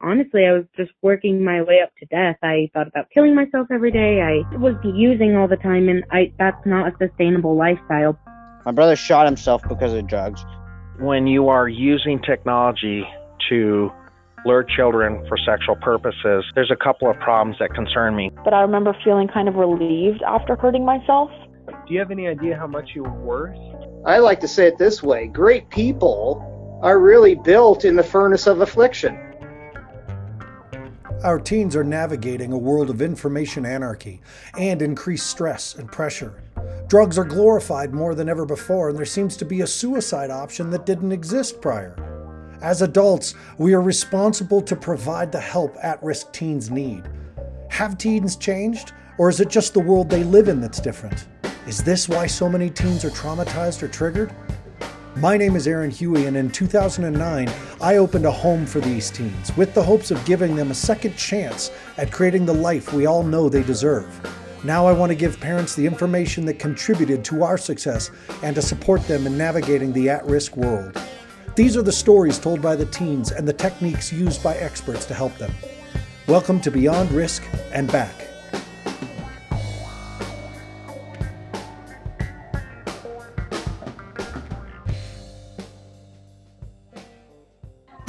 [0.00, 2.36] honestly, I was just working my way up to death.
[2.42, 4.20] I thought about killing myself every day.
[4.20, 8.18] I was using all the time, and I that's not a sustainable lifestyle.
[8.64, 10.44] My brother shot himself because of drugs.
[10.98, 13.06] When you are using technology
[13.48, 13.90] to
[14.44, 18.30] lure children for sexual purposes, there's a couple of problems that concern me.
[18.44, 21.30] But I remember feeling kind of relieved after hurting myself.
[21.66, 23.56] Do you have any idea how much you're worth?
[24.04, 26.46] I like to say it this way great people
[26.82, 29.29] are really built in the furnace of affliction.
[31.22, 34.22] Our teens are navigating a world of information anarchy
[34.56, 36.42] and increased stress and pressure.
[36.88, 40.70] Drugs are glorified more than ever before, and there seems to be a suicide option
[40.70, 41.94] that didn't exist prior.
[42.62, 47.02] As adults, we are responsible to provide the help at risk teens need.
[47.68, 51.28] Have teens changed, or is it just the world they live in that's different?
[51.66, 54.34] Is this why so many teens are traumatized or triggered?
[55.20, 57.52] My name is Aaron Huey, and in 2009,
[57.82, 61.14] I opened a home for these teens with the hopes of giving them a second
[61.14, 64.08] chance at creating the life we all know they deserve.
[64.64, 68.10] Now I want to give parents the information that contributed to our success
[68.42, 70.98] and to support them in navigating the at risk world.
[71.54, 75.12] These are the stories told by the teens and the techniques used by experts to
[75.12, 75.52] help them.
[76.28, 78.29] Welcome to Beyond Risk and Back.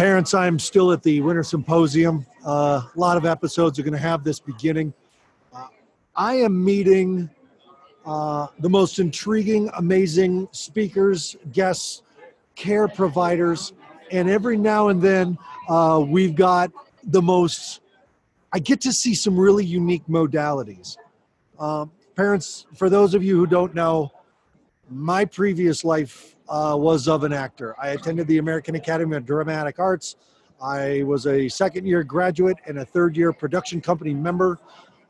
[0.01, 2.25] Parents, I'm still at the Winter Symposium.
[2.43, 4.95] Uh, a lot of episodes are going to have this beginning.
[5.53, 5.67] Uh,
[6.15, 7.29] I am meeting
[8.03, 12.01] uh, the most intriguing, amazing speakers, guests,
[12.55, 13.73] care providers,
[14.11, 15.37] and every now and then
[15.69, 16.71] uh, we've got
[17.03, 17.81] the most,
[18.51, 20.97] I get to see some really unique modalities.
[21.59, 24.11] Um, parents, for those of you who don't know,
[24.89, 27.75] my previous life uh, was of an actor.
[27.81, 30.15] I attended the American Academy of Dramatic Arts.
[30.61, 34.59] I was a second year graduate and a third year production company member.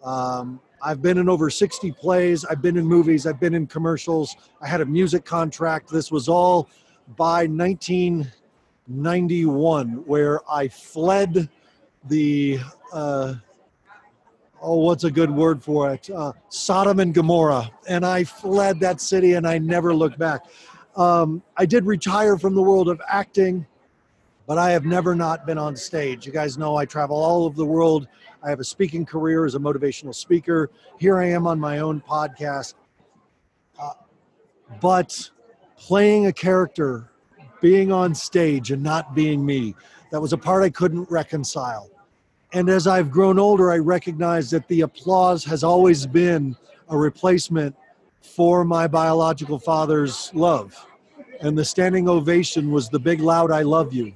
[0.03, 2.43] Um, I've been in over 60 plays.
[2.45, 3.25] I've been in movies.
[3.27, 4.35] I've been in commercials.
[4.61, 5.89] I had a music contract.
[5.89, 6.67] This was all
[7.17, 11.47] by 1991, where I fled
[12.07, 12.59] the,
[12.91, 13.35] uh,
[14.61, 16.09] oh, what's a good word for it?
[16.09, 17.69] Uh, Sodom and Gomorrah.
[17.87, 20.45] And I fled that city and I never looked back.
[20.95, 23.65] Um, I did retire from the world of acting,
[24.45, 26.25] but I have never not been on stage.
[26.25, 28.07] You guys know I travel all over the world.
[28.43, 30.69] I have a speaking career as a motivational speaker.
[30.99, 32.73] Here I am on my own podcast.
[33.79, 33.91] Uh,
[34.81, 35.29] but
[35.77, 37.11] playing a character,
[37.61, 39.75] being on stage and not being me,
[40.11, 41.89] that was a part I couldn't reconcile.
[42.53, 46.57] And as I've grown older, I recognize that the applause has always been
[46.89, 47.75] a replacement
[48.21, 50.87] for my biological father's love.
[51.41, 54.13] And the standing ovation was the big, loud, I love you.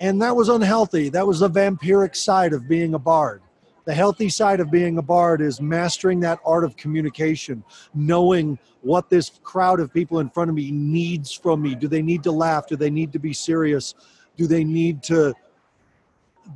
[0.00, 1.08] And that was unhealthy.
[1.08, 3.42] That was the vampiric side of being a bard.
[3.86, 7.62] The healthy side of being a bard is mastering that art of communication,
[7.94, 11.74] knowing what this crowd of people in front of me needs from me.
[11.74, 12.66] Do they need to laugh?
[12.66, 13.94] Do they need to be serious?
[14.36, 15.34] Do they need to?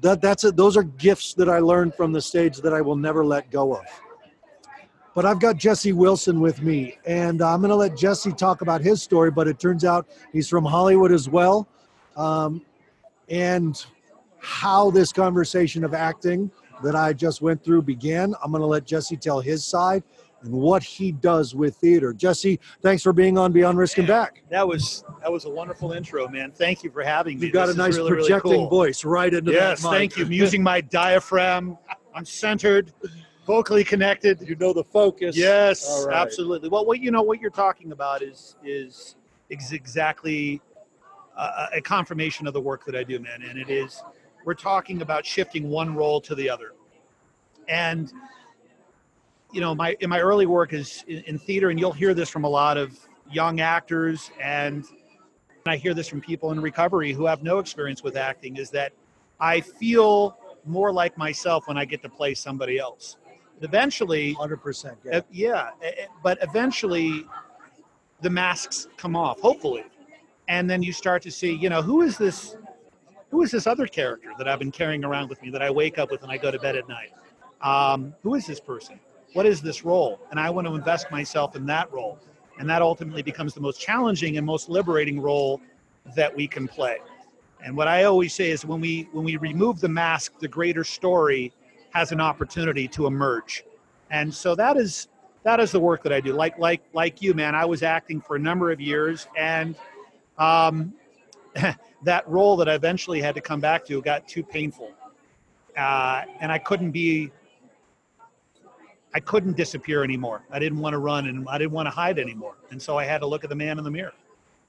[0.00, 0.56] That, that's it.
[0.56, 3.76] Those are gifts that I learned from the stage that I will never let go
[3.76, 3.84] of.
[5.18, 8.80] But I've got Jesse Wilson with me, and I'm going to let Jesse talk about
[8.80, 9.32] his story.
[9.32, 11.66] But it turns out he's from Hollywood as well.
[12.16, 12.64] Um,
[13.28, 13.84] and
[14.38, 16.52] how this conversation of acting
[16.84, 20.04] that I just went through began, I'm going to let Jesse tell his side
[20.42, 22.12] and what he does with theater.
[22.12, 24.44] Jesse, thanks for being on Beyond Risk and Back.
[24.50, 26.52] That was that was a wonderful intro, man.
[26.52, 27.46] Thank you for having me.
[27.46, 28.70] You've got this a nice really, projecting really cool.
[28.70, 29.98] voice right into Yes, that mic.
[29.98, 30.26] thank you.
[30.26, 31.76] I'm using my diaphragm.
[32.14, 32.92] I'm centered,
[33.48, 34.46] vocally connected.
[34.46, 35.34] You know the focus.
[35.34, 36.14] Yes, right.
[36.14, 36.68] absolutely.
[36.68, 39.16] Well, what you know, what you're talking about is is
[39.50, 40.60] ex- exactly
[41.36, 43.42] uh, a confirmation of the work that I do, man.
[43.42, 44.02] And it is
[44.44, 46.72] we're talking about shifting one role to the other.
[47.68, 48.12] And
[49.52, 52.28] you know, my in my early work is in, in theater, and you'll hear this
[52.28, 53.00] from a lot of
[53.32, 54.84] young actors, and
[55.66, 58.58] I hear this from people in recovery who have no experience with acting.
[58.58, 58.92] Is that
[59.40, 60.36] I feel
[60.66, 63.16] more like myself when I get to play somebody else.
[63.60, 64.96] Eventually, 100%.
[65.04, 65.20] Yeah.
[65.30, 65.70] yeah,
[66.22, 67.26] but eventually
[68.20, 69.84] the masks come off, hopefully.
[70.48, 72.56] And then you start to see, you know, who is this
[73.30, 75.98] who is this other character that I've been carrying around with me that I wake
[75.98, 77.12] up with and I go to bed at night?
[77.60, 78.98] Um, who is this person?
[79.34, 80.18] What is this role?
[80.30, 82.18] And I want to invest myself in that role.
[82.58, 85.60] And that ultimately becomes the most challenging and most liberating role
[86.16, 86.98] that we can play.
[87.62, 90.84] And what I always say is when we when we remove the mask, the greater
[90.84, 91.52] story
[91.90, 93.64] has an opportunity to emerge.
[94.10, 95.08] And so that is
[95.44, 96.32] that is the work that I do.
[96.32, 97.54] Like like like you, man.
[97.54, 99.76] I was acting for a number of years, and
[100.38, 100.92] um,
[102.02, 104.92] that role that I eventually had to come back to got too painful.
[105.76, 107.30] uh, and I couldn't be.
[109.14, 110.42] I couldn't disappear anymore.
[110.50, 112.56] I didn't want to run and I didn't want to hide anymore.
[112.70, 114.12] And so I had to look at the man in the mirror.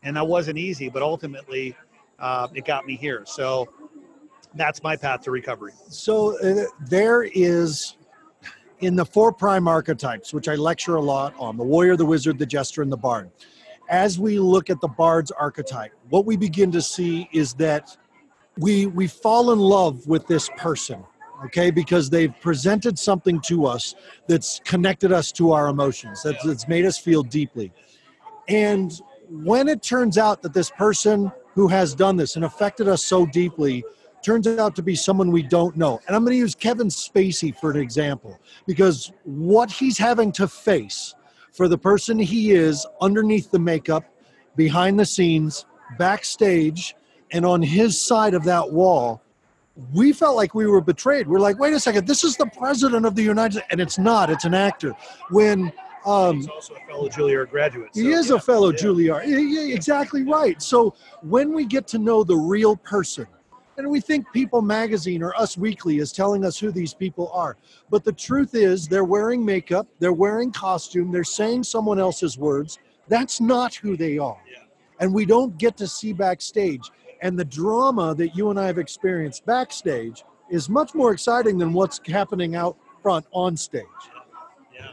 [0.01, 1.75] And that wasn't easy, but ultimately
[2.19, 3.23] uh, it got me here.
[3.25, 3.67] So
[4.55, 5.73] that's my path to recovery.
[5.87, 7.97] So uh, there is
[8.79, 12.39] in the four prime archetypes, which I lecture a lot on the warrior, the wizard,
[12.39, 13.29] the jester, and the bard.
[13.89, 17.97] As we look at the bard's archetype, what we begin to see is that
[18.59, 21.03] we we fall in love with this person
[21.45, 23.95] okay because they've presented something to us
[24.27, 27.71] that's connected us to our emotions that's, that's made us feel deeply
[28.47, 33.03] and when it turns out that this person who has done this and affected us
[33.03, 33.83] so deeply
[34.23, 37.55] turns out to be someone we don't know and i'm going to use kevin spacey
[37.55, 41.15] for an example because what he's having to face
[41.51, 44.03] for the person he is underneath the makeup
[44.55, 45.65] behind the scenes
[45.97, 46.95] backstage
[47.31, 49.21] and on his side of that wall
[49.93, 53.05] we felt like we were betrayed we're like wait a second this is the president
[53.05, 54.93] of the united states and it's not it's an actor
[55.29, 55.71] when
[56.05, 57.89] um, He's also a fellow Juilliard graduate.
[57.93, 58.77] he is yeah, a fellow yeah.
[58.77, 59.23] Juilliard.
[59.25, 60.61] Yeah, exactly right.
[60.61, 63.27] So when we get to know the real person,
[63.79, 67.55] and we think People Magazine or Us Weekly is telling us who these people are,
[67.89, 72.77] but the truth is they're wearing makeup, they're wearing costume, they're saying someone else's words.
[73.07, 74.63] That's not who they are, Yeah.
[74.99, 76.91] and we don't get to see backstage.
[77.21, 81.71] And the drama that you and I have experienced backstage is much more exciting than
[81.71, 83.85] what's happening out front on stage.
[84.73, 84.91] Yeah.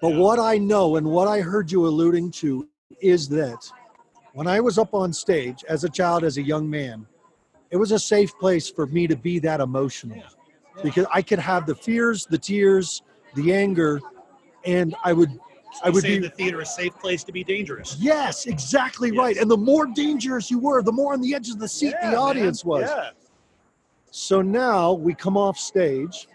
[0.00, 2.66] But what I know and what I heard you alluding to
[3.00, 3.70] is that
[4.32, 7.06] when I was up on stage as a child, as a young man,
[7.72, 10.22] it was a safe place for me to be that emotional
[10.82, 13.02] because I could have the fears, the tears,
[13.34, 13.98] the anger,
[14.64, 15.30] and I would,
[15.82, 16.18] I You would say be.
[16.18, 17.96] the theater a safe place to be dangerous.
[17.98, 19.18] Yes, exactly Yes.
[19.18, 19.36] right.
[19.38, 22.10] And the more dangerous you were, the more on the edge of the seat Yeah,
[22.10, 22.68] the audience man.
[22.80, 22.90] was.
[22.90, 23.10] Yeah.
[24.10, 26.28] So now we come off stage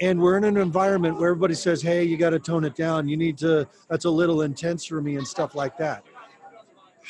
[0.00, 3.08] and we're in an environment where everybody says, hey, you got to tone it down.
[3.08, 6.04] You need to, that's a little intense for me and stuff like that.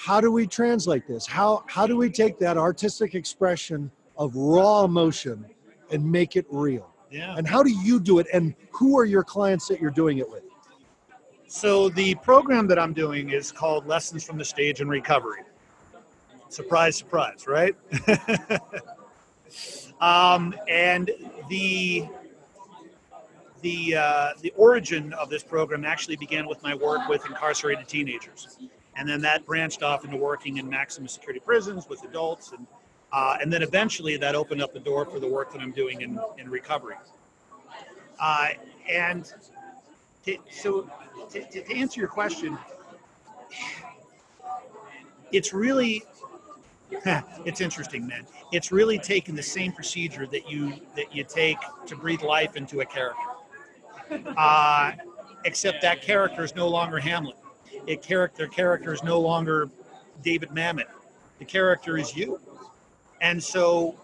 [0.02, 1.26] How do we translate this?
[1.26, 5.44] How, how do we take that artistic expression of raw emotion
[5.90, 6.90] and make it real?
[7.10, 7.34] Yeah.
[7.36, 8.26] And how do you do it?
[8.32, 10.42] And who are your clients that you're doing it with?
[11.48, 15.42] So the program that I'm doing is called Lessons from the Stage and Recovery.
[16.48, 17.76] Surprise, surprise, right?
[20.00, 21.10] um, and
[21.50, 22.08] the
[23.60, 28.58] the uh, the origin of this program actually began with my work with incarcerated teenagers,
[29.00, 32.66] and then that branched off into working in maximum security prisons with adults, and
[33.12, 36.02] uh, and then eventually that opened up the door for the work that I'm doing
[36.02, 36.96] in in recovery.
[38.20, 38.48] Uh,
[38.88, 39.32] and
[40.26, 40.90] to, so
[41.30, 42.58] to, to answer your question,
[45.32, 46.02] it's really
[47.46, 48.26] it's interesting, man.
[48.52, 51.56] It's really taking the same procedure that you that you take
[51.86, 53.30] to breathe life into a character,
[54.36, 54.92] uh,
[55.46, 57.36] except that character is no longer Hamlet.
[57.90, 59.68] It character character is no longer
[60.22, 60.86] David Mamet.
[61.40, 62.38] The character is you,
[63.20, 63.96] and so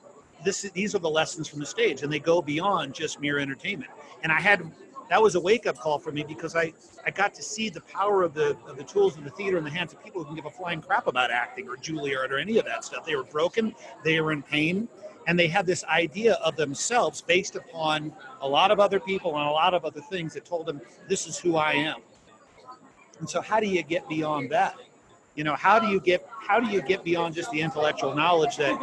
[0.42, 3.38] this is- these are the lessons from the stage, and they go beyond just mere
[3.38, 3.92] entertainment.
[4.24, 4.68] And I had
[5.08, 6.72] that was a wake up call for me because I
[7.06, 9.62] I got to see the power of the of the tools of the theater in
[9.62, 12.38] the hands of people who can give a flying crap about acting or Juilliard or
[12.38, 13.06] any of that stuff.
[13.06, 13.72] They were broken,
[14.02, 14.88] they were in pain,
[15.28, 19.46] and they had this idea of themselves based upon a lot of other people and
[19.48, 22.02] a lot of other things that told them this is who I am.
[23.18, 24.76] And so how do you get beyond that?
[25.34, 28.56] You know, how do you get how do you get beyond just the intellectual knowledge
[28.56, 28.78] that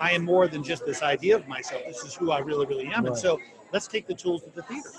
[0.00, 1.82] I am more than just this idea of myself.
[1.86, 3.06] This is who I really, really am.
[3.06, 3.38] And so
[3.72, 4.90] let's take the tools of the theater.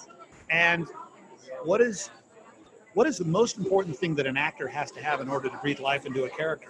[0.49, 0.87] And
[1.63, 2.09] what is
[2.93, 5.57] what is the most important thing that an actor has to have in order to
[5.57, 6.69] breathe life into a character?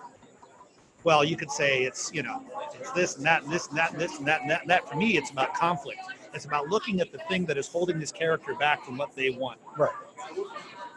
[1.04, 2.44] Well, you could say it's you know
[2.80, 4.62] it's this and that and this and that and this and that and that.
[4.62, 4.88] And that.
[4.88, 6.00] For me, it's about conflict.
[6.34, 9.32] It's about looking at the thing that is holding this character back from what they
[9.32, 9.60] want.
[9.78, 9.92] Right.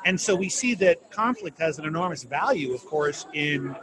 [0.04, 3.74] And so we see that conflict has an enormous value, of course, in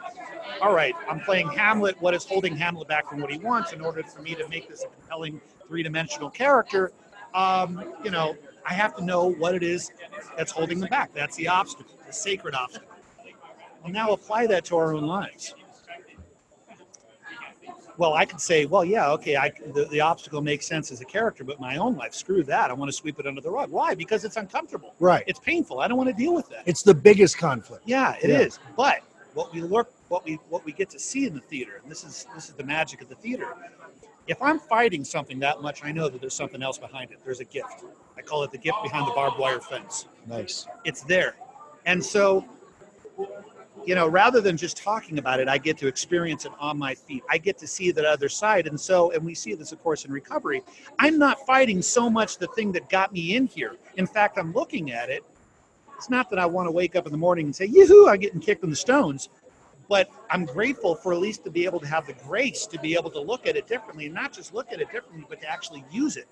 [0.62, 2.00] all right, I'm playing Hamlet.
[2.02, 4.70] What is holding Hamlet back from what he wants in order for me to make
[4.70, 6.92] this a compelling three dimensional character?
[7.34, 8.36] Um, you know,
[8.66, 9.92] I have to know what it is
[10.38, 11.14] that's holding them back.
[11.14, 12.88] That's the obstacle, the sacred obstacle.
[13.84, 15.56] Well, now apply that to our own lives.
[17.98, 21.06] Well, I could say, well, yeah, okay, I, the, the obstacle makes sense as a
[21.06, 22.70] character, but my own life, screw that.
[22.70, 23.70] I want to sweep it under the rug.
[23.70, 23.96] Why?
[23.96, 24.96] Because it's uncomfortable.
[25.00, 25.24] Right.
[25.28, 25.80] It's painful.
[25.80, 26.64] I don't want to deal with that.
[26.66, 27.84] It's the biggest conflict.
[27.86, 28.60] Yeah, it is.
[28.62, 28.72] Yeah.
[28.76, 29.02] But
[29.34, 32.04] what we look, what we what we get to see in the theater, and this
[32.04, 33.48] is this is the magic of the theater.
[34.28, 37.20] If I'm fighting something that much, I know that there's something else behind it.
[37.24, 37.84] There's a gift.
[38.18, 40.08] I call it the gift behind the barbed wire fence.
[40.28, 40.68] Nice.
[40.86, 41.36] It's there,
[41.86, 42.46] and so
[43.86, 46.94] you know, rather than just talking about it, I get to experience it on my
[46.94, 47.24] feet.
[47.30, 48.68] I get to see that other side.
[48.68, 50.62] And so, and we see this, of course, in recovery.
[51.00, 53.76] I'm not fighting so much the thing that got me in here.
[53.98, 55.24] In fact, I'm looking at it.
[55.98, 58.20] It's not that I want to wake up in the morning and say, yoo-hoo, I'm
[58.20, 59.30] getting kicked in the stones.
[59.88, 62.96] But I'm grateful for at least to be able to have the grace to be
[62.96, 65.50] able to look at it differently, and not just look at it differently, but to
[65.50, 66.28] actually use it.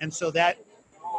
[0.00, 0.58] And so that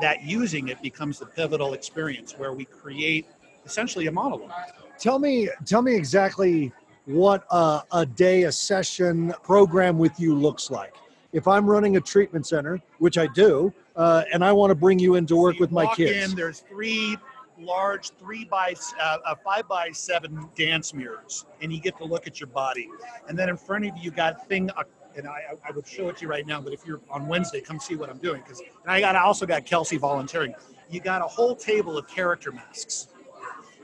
[0.02, 3.26] that using it becomes the pivotal experience where we create
[3.66, 4.52] essentially a monologue.
[5.00, 6.72] Tell me, tell me exactly
[7.06, 10.96] what a, a day, a session program with you looks like.
[11.34, 15.00] If I'm running a treatment center, which I do, uh, and I want to bring
[15.00, 16.32] you in to work you with my kids.
[16.32, 17.18] In, there's three
[17.60, 22.28] large three by uh, uh, five by seven dance mirrors, and you get to look
[22.28, 22.90] at your body.
[23.28, 24.70] And then in front of you, you got thing.
[24.76, 24.84] Uh,
[25.16, 27.60] and I, I would show it to you right now, but if you're on Wednesday,
[27.60, 30.54] come see what I'm doing because I got I also got Kelsey volunteering.
[30.90, 33.08] You got a whole table of character masks,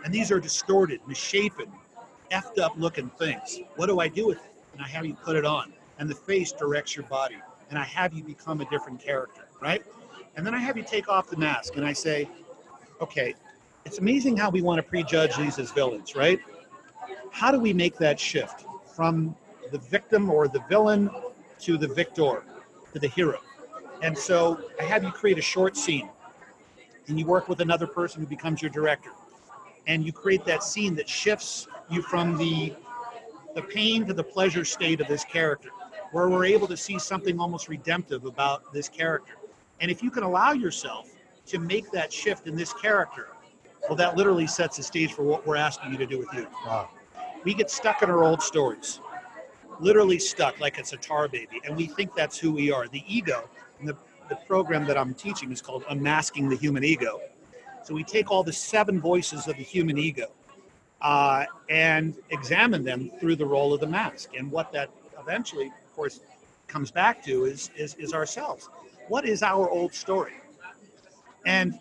[0.03, 1.71] and these are distorted, misshapen,
[2.31, 3.61] effed up looking things.
[3.75, 4.51] What do I do with it?
[4.73, 7.37] And I have you put it on, and the face directs your body,
[7.69, 9.83] and I have you become a different character, right?
[10.35, 12.27] And then I have you take off the mask, and I say,
[13.01, 13.35] okay,
[13.85, 16.39] it's amazing how we want to prejudge these as villains, right?
[17.31, 19.35] How do we make that shift from
[19.71, 21.09] the victim or the villain
[21.61, 22.43] to the victor,
[22.93, 23.39] to the hero?
[24.01, 26.09] And so I have you create a short scene,
[27.07, 29.11] and you work with another person who becomes your director,
[29.87, 32.73] and you create that scene that shifts you from the
[33.55, 35.69] the pain to the pleasure state of this character,
[36.11, 39.33] where we're able to see something almost redemptive about this character.
[39.79, 41.09] And if you can allow yourself
[41.47, 43.29] to make that shift in this character,
[43.87, 46.47] well, that literally sets the stage for what we're asking you to do with you.
[46.65, 46.89] Wow.
[47.43, 49.01] We get stuck in our old stories,
[49.79, 52.87] literally stuck like it's a tar baby, and we think that's who we are.
[52.87, 53.49] The ego,
[53.79, 53.97] and the,
[54.29, 57.19] the program that I'm teaching is called Unmasking the Human Ego.
[57.83, 60.27] So we take all the seven voices of the human ego
[61.01, 64.31] uh, and examine them through the role of the mask.
[64.37, 66.21] And what that eventually, of course,
[66.67, 68.69] comes back to is, is, is ourselves.
[69.09, 70.33] What is our old story?
[71.45, 71.77] And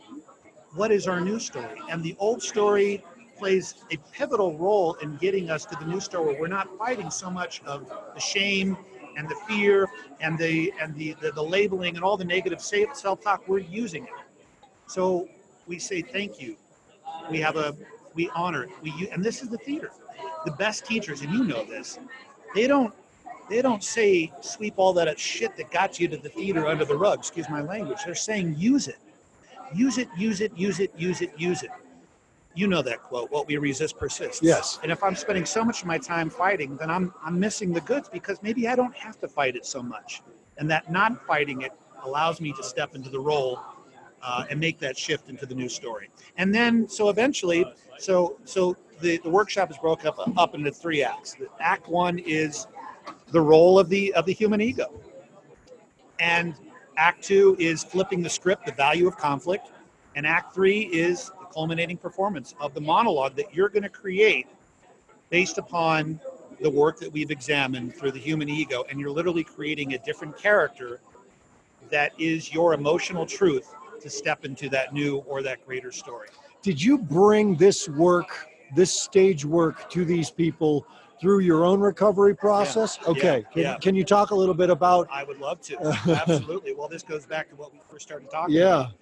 [0.74, 1.80] what is our new story?
[1.88, 3.04] And the old story
[3.38, 7.10] plays a pivotal role in getting us to the new story where we're not fighting
[7.10, 8.76] so much of the shame
[9.16, 9.88] and the fear
[10.20, 14.10] and the and the, the, the labeling and all the negative self-talk we're using it
[14.86, 15.28] so
[15.66, 16.56] we say thank you.
[17.30, 17.74] We have a
[18.14, 19.90] we honor it we and this is the theater.
[20.44, 21.98] The best teachers and you know this
[22.54, 22.94] they don't
[23.48, 26.96] they don't say sweep all that shit that got you to the theater under the
[26.96, 27.18] rug.
[27.18, 27.98] Excuse my language.
[28.04, 28.98] They're saying use it.
[29.74, 31.70] Use it use it use it use it use it.
[32.54, 34.42] You know that quote what we resist persists.
[34.42, 34.78] Yes.
[34.82, 37.80] and if i'm spending so much of my time fighting then i'm i'm missing the
[37.80, 40.22] goods because maybe i don't have to fight it so much.
[40.58, 41.72] And that not fighting it
[42.04, 43.58] allows me to step into the role
[44.22, 46.10] uh, and make that shift into the new story.
[46.36, 47.64] And then so eventually
[47.98, 51.34] so so the, the workshop is broken up up into three acts.
[51.34, 52.66] The act one is
[53.30, 54.92] the role of the of the human ego.
[56.20, 56.54] And
[56.96, 59.70] act two is flipping the script the value of conflict.
[60.14, 64.46] And act three is the culminating performance of the monologue that you're going to create
[65.30, 66.20] based upon
[66.60, 68.84] the work that we've examined through the human ego.
[68.88, 71.00] And you're literally creating a different character
[71.90, 76.28] that is your emotional truth to step into that new or that greater story.
[76.62, 80.86] Did you bring this work, this stage work to these people
[81.20, 82.98] through your own recovery process?
[83.06, 83.44] Okay.
[83.46, 83.78] Yeah, Can, yeah.
[83.78, 85.08] can you talk a little bit about?
[85.10, 85.76] I would love to.
[86.08, 86.74] Absolutely.
[86.74, 88.80] Well, this goes back to what we first started talking Yeah.
[88.80, 88.92] about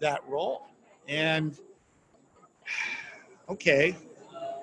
[0.00, 0.62] that role.
[1.08, 1.56] And
[3.48, 3.96] okay,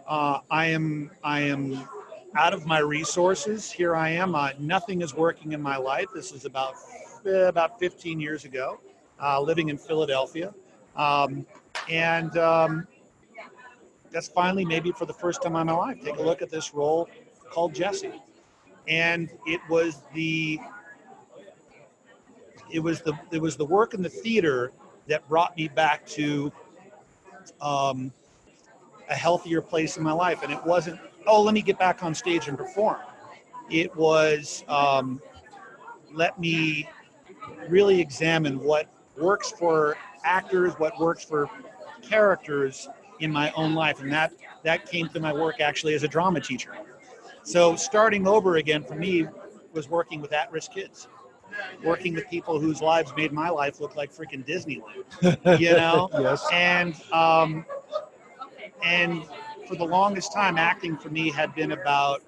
[0.08, 1.88] uh, I am I am
[2.36, 3.72] out of my resources.
[3.72, 4.36] Here I am.
[4.36, 6.08] Uh, nothing is working in my life.
[6.14, 6.76] This is about
[7.26, 8.80] eh, about 15 years ago,
[9.22, 10.54] uh, living in Philadelphia,
[10.96, 11.46] um,
[11.90, 12.88] and um,
[14.12, 16.02] that's finally maybe for the first time in my life.
[16.04, 17.10] Take a look at this role
[17.50, 18.22] called Jesse,
[18.88, 20.60] and it was the
[22.72, 24.72] it was the it was the work in the theater
[25.08, 26.52] that brought me back to
[27.62, 28.12] um,
[29.10, 30.44] a healthier place in my life.
[30.44, 32.98] And it wasn't, oh, let me get back on stage and perform.
[33.70, 35.22] It was, um,
[36.14, 36.90] let me
[37.70, 38.88] really examine what
[39.20, 41.50] works for actors, what works for
[42.02, 42.88] characters
[43.20, 44.02] in my own life.
[44.02, 44.34] And that,
[44.64, 46.76] that came through my work actually as a drama teacher.
[47.44, 49.26] So starting over again for me
[49.74, 51.08] was working with at-risk kids
[51.84, 56.10] working with people whose lives made my life look like freaking Disneyland, you know?
[56.14, 56.46] Yes.
[56.52, 57.66] And um,
[58.84, 59.24] and
[59.68, 62.22] for the longest time, acting for me had been about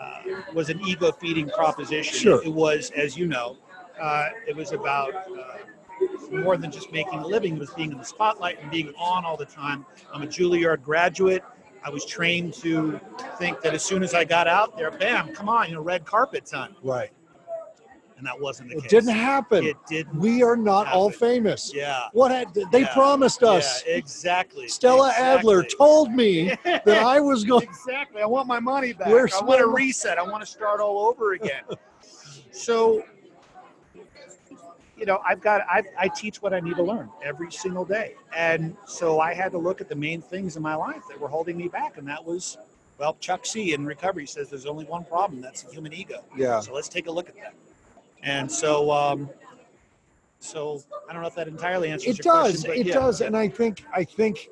[0.00, 0.22] uh,
[0.54, 2.16] was an ego feeding proposition.
[2.16, 2.42] Sure.
[2.42, 3.56] It was, as you know,
[4.00, 5.58] uh, it was about uh,
[6.30, 7.56] more than just making a living.
[7.56, 9.84] It was being in the spotlight and being on all the time.
[10.12, 11.42] I'm a Juilliard graduate.
[11.84, 13.00] I was trained to
[13.38, 16.04] think that as soon as I got out there, bam, come on, you know, red
[16.04, 17.10] carpet time, Right.
[18.16, 18.92] and that wasn't the It case.
[18.92, 19.64] It didn't happen.
[19.64, 20.16] It didn't.
[20.18, 21.72] we are not all famous.
[21.72, 22.08] Yeah.
[22.12, 22.92] What had they Yeah.
[22.92, 23.84] promised us?
[23.86, 24.66] Yeah, exactly.
[24.66, 27.62] Stella Adler told me that I was going.
[27.62, 28.20] exactly.
[28.22, 29.08] I want my money back.
[29.08, 30.18] Where's I want a reset.
[30.18, 31.62] I want to start all over again.
[32.50, 33.04] so,
[34.98, 38.16] you know, I've got I, I teach what I need to learn every single day,
[38.36, 41.28] and so I had to look at the main things in my life that were
[41.28, 42.58] holding me back, and that was,
[42.98, 43.74] well, Chuck C.
[43.74, 45.40] in recovery says there's only one problem.
[45.40, 46.24] That's the human ego.
[46.36, 46.60] Yeah.
[46.60, 47.54] So let's take a look at that.
[48.22, 49.30] And so, um,
[50.40, 52.52] so I don't know if that entirely answers It your does.
[52.64, 52.70] question.
[52.70, 52.94] but It yeah.
[52.94, 53.20] does.
[53.20, 54.48] And I think I think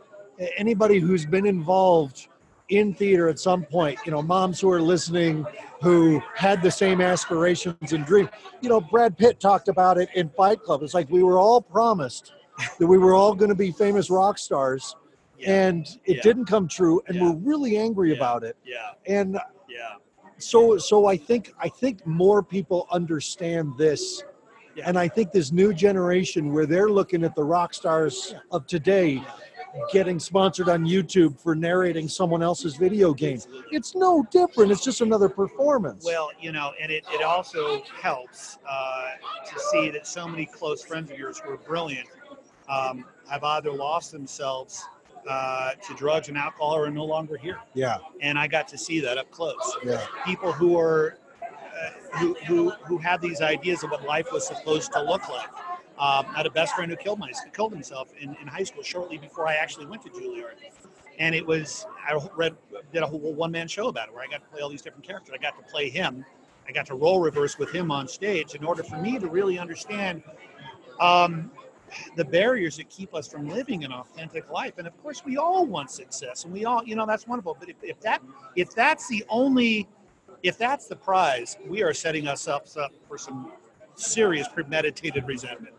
[0.56, 2.28] anybody who's been involved
[2.68, 5.46] in theater at some point, you know, moms who are listening
[5.82, 8.28] who had the same aspirations and dreams.
[8.60, 10.82] You know, Brad Pitt talked about it in Fight Club.
[10.82, 12.32] It's like we were all promised
[12.78, 14.96] that we were all going to be famous rock stars
[15.38, 15.66] Yeah.
[15.66, 16.22] and it Yeah.
[16.22, 17.24] didn't come true and Yeah.
[17.30, 18.56] we're really angry about it.
[18.64, 19.96] yeah, And yeah.
[20.38, 24.24] so so I think I think more people understand this,
[24.82, 29.22] and I think this new generation where they're looking at the rock stars of today
[29.92, 33.40] getting sponsored on YouTube for narrating someone else's video game.
[33.70, 34.70] It's no different.
[34.72, 36.04] It's just another performance.
[36.04, 39.04] Well, you know, and it, it also helps uh,
[39.46, 42.08] to see that so many close friends of yours who are brilliant
[42.68, 44.84] um, have either lost themselves
[45.28, 47.58] uh, to drugs and alcohol or are no longer here.
[47.74, 49.76] yeah, And I got to see that up close.
[49.84, 54.46] yeah, People who are uh, who, who who had these ideas of what life was
[54.46, 55.48] supposed to look like.
[55.98, 58.82] Um, I had a best friend who killed my, killed himself in, in high school
[58.82, 60.56] shortly before I actually went to Juilliard.
[61.18, 62.54] And it was I read
[62.92, 64.82] did a whole one man show about it where I got to play all these
[64.82, 65.34] different characters.
[65.34, 66.24] I got to play him.
[66.68, 69.58] I got to role reverse with him on stage in order for me to really
[69.58, 70.22] understand
[71.00, 71.50] um,
[72.16, 74.74] the barriers that keep us from living an authentic life.
[74.78, 77.56] And of course, we all want success, and we all, you know, that's wonderful.
[77.58, 78.20] But if, if that,
[78.56, 79.88] if that's the only,
[80.42, 83.52] if that's the prize, we are setting ourselves up for some
[83.94, 85.74] serious premeditated resentment,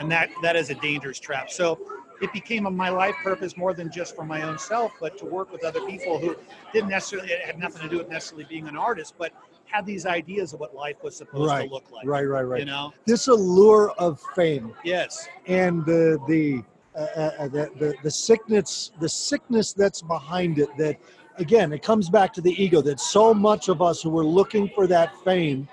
[0.00, 1.50] and that that is a dangerous trap.
[1.50, 1.78] So.
[2.22, 5.24] It became a, my life purpose more than just for my own self, but to
[5.24, 6.36] work with other people who
[6.70, 9.32] didn't necessarily it had nothing to do with necessarily being an artist, but
[9.64, 12.06] had these ideas of what life was supposed Right, to look like.
[12.06, 12.58] right, right, right.
[12.58, 12.92] You know?
[13.06, 15.30] This allure of fame Yes.
[15.46, 16.62] and the the
[16.94, 17.00] uh,
[17.38, 20.98] uh, the, the the sickness the sickness that's behind it that
[21.38, 24.68] again it comes back to the ego that so much of us who were looking
[24.74, 25.66] for that fame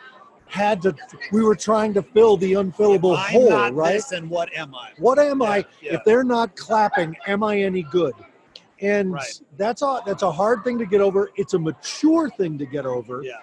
[0.48, 0.96] had to
[1.32, 4.54] we were trying to fill the unfillable If I'm hole not right this, then what
[4.56, 4.92] am I?
[4.98, 5.94] what am i Yeah, yeah.
[5.96, 8.14] if they're not clapping am i any good
[8.82, 9.42] and Right.
[9.58, 12.86] that's a that's a hard thing to get over it's a mature thing to get
[12.86, 13.34] over Yeah.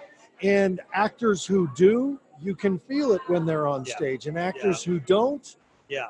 [0.41, 3.95] and actors who do you can feel it when they're on Yeah.
[3.95, 5.57] stage and actors who don't
[5.89, 6.07] Yeah.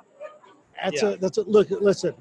[0.82, 1.10] that's Yeah.
[1.10, 2.14] a that's a look listen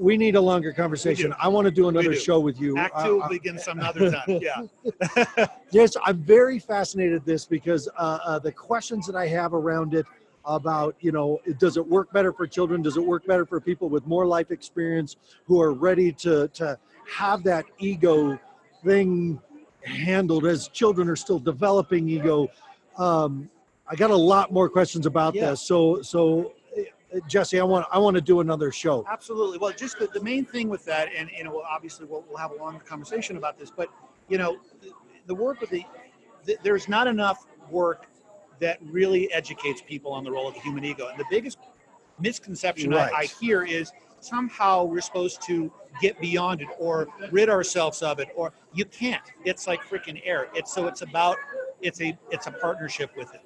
[0.00, 2.18] we need a longer conversation i want to do another do.
[2.18, 4.26] show with you Act Uh, two uh, will begin some other time.
[4.40, 5.46] Yeah.
[5.70, 10.06] yes i'm very fascinated this because uh, uh, the questions that i have around it
[10.46, 13.88] about you know does it work better for children does it work better for people
[13.90, 18.38] with more life experience who are ready to to have that ego
[18.82, 19.38] thing
[19.84, 22.48] handled as children are still developing ego
[22.96, 23.50] um,
[23.86, 25.50] i got a lot more questions about Yeah.
[25.50, 26.59] this so so uh,
[27.28, 29.58] jesse i want i want to do another show Absolutely.
[29.58, 32.52] Well, just the, the main thing with that, and you know, obviously we'll, we'll have
[32.52, 33.88] a longer conversation about this, but
[34.28, 34.92] you know, the,
[35.26, 35.84] the work with the,
[36.44, 38.06] the there's not enough work
[38.60, 41.58] that really educates people on the role of the human ego, and the biggest
[42.18, 48.02] misconception I, I hear is somehow we're supposed to get beyond it or rid ourselves
[48.02, 49.22] of it, or you can't.
[49.44, 50.48] It's like freaking air.
[50.54, 51.36] It's so it's about
[51.80, 53.40] it's a it's a partnership with it.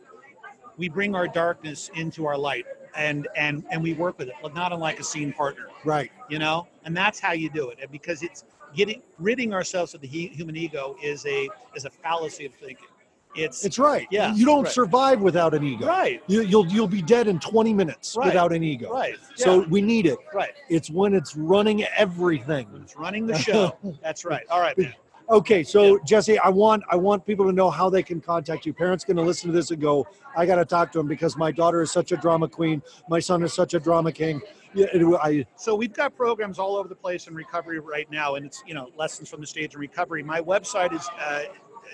[0.76, 4.54] We bring our darkness into our light, and and and we work with it, but
[4.54, 5.66] not unlike a scene partner.
[5.84, 6.10] Right.
[6.28, 6.68] You know?
[6.84, 7.78] And that's how you do it.
[7.80, 11.90] And because it's getting ridding ourselves of the he, human ego is a is a
[11.90, 12.88] fallacy of thinking.
[13.36, 14.06] It's it's right.
[14.12, 14.72] Yeah, you don't right.
[14.72, 15.86] survive without an ego.
[15.86, 16.22] Right.
[16.28, 18.26] You, you'll you'll be dead in 20 minutes Right.
[18.26, 18.92] without an ego.
[18.92, 19.16] Right.
[19.34, 20.18] So we need it.
[20.32, 20.52] Right.
[20.68, 22.70] It's when it's running everything.
[22.72, 23.76] When it's running the show.
[24.02, 24.44] That's right.
[24.50, 24.94] All right man
[25.30, 26.02] okay so Yeah.
[26.04, 28.74] jesse i want i want people to know how they can contact you.
[28.74, 30.06] Parents going to listen to this and go
[30.36, 32.82] i got to talk to him because my daughter is such a drama queen.
[33.08, 34.40] My son is such a drama king.
[34.74, 34.86] Yeah,
[35.22, 38.62] I, so we've got programs all over the place in recovery right now and it's
[38.66, 40.22] you know lessons from the stage of recovery.
[40.22, 41.44] My website is uh,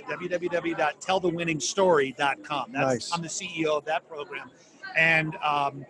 [0.08, 3.12] www.tellthewinningstory.com that's Nice.
[3.12, 4.50] i'm the ceo of that program.
[4.96, 5.84] And um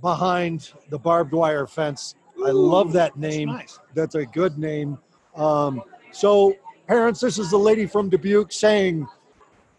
[0.00, 3.48] Behind the Barbed Wire Fence." I love that That's name.
[3.48, 3.78] nice.
[3.94, 4.98] That's a good name.
[5.34, 6.54] Um, so,
[6.86, 9.06] parents, this is the lady from Dubuque saying,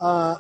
[0.02, 0.36] uh,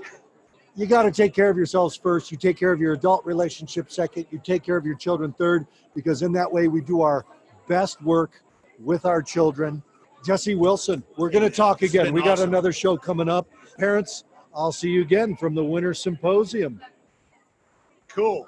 [0.75, 2.31] you got to take care of yourselves first.
[2.31, 4.27] You take care of your adult relationship second.
[4.31, 7.25] You take care of your children third, because in that way we do our
[7.67, 8.41] best work
[8.79, 9.83] with our children.
[10.25, 12.13] Jesse Wilson, we're going to talk It's again.
[12.13, 12.49] We got awesome.
[12.49, 13.47] another show coming up.
[13.77, 16.81] Parents, I'll see you again from the Winter Symposium.
[18.07, 18.47] Cool.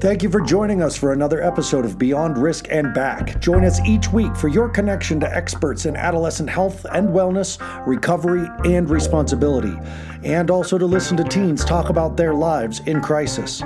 [0.00, 3.40] Thank you for joining us for another episode of Beyond Risk and Back.
[3.40, 8.48] Join us each week for your connection to experts in adolescent health and wellness, recovery,
[8.64, 9.74] and responsibility,
[10.22, 13.62] and also to listen to teens talk about their lives in crisis.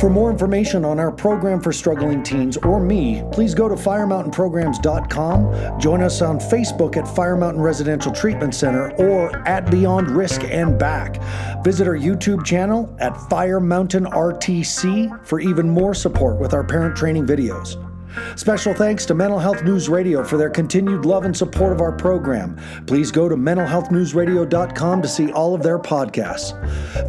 [0.00, 5.80] For more information on our program for struggling teens or me, please go to firemountainprograms.com,
[5.80, 10.78] join us on Facebook at Fire Mountain Residential Treatment Center or at Beyond Risk and
[10.78, 11.22] Back.
[11.64, 16.96] Visit our YouTube channel at Fire Mountain RTC for even more support with our parent
[16.96, 17.93] training videos.
[18.36, 21.92] Special thanks to Mental Health News Radio for their continued love and support of our
[21.92, 22.56] program.
[22.86, 26.54] Please go to mentalhealthnewsradio.com to see all of their podcasts.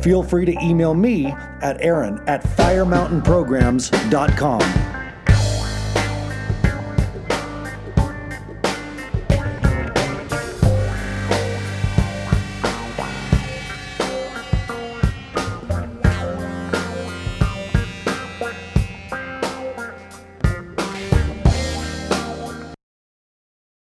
[0.04, 1.28] Feel free to email me
[1.62, 4.94] at aaron at firemountainprograms.com.